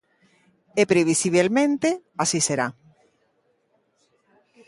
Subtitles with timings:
[0.81, 1.89] E previsibelmente
[2.23, 2.67] así será.